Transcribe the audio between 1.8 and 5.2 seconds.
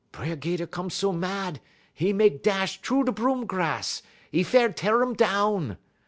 'e mek dash troo da' broom grass; 'e fair teer um